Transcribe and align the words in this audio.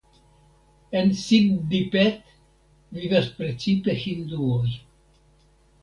En 1.01 1.11
Siddipet 1.25 2.17
vivas 2.99 3.31
precipe 3.39 3.99
hinduoj. 4.05 4.67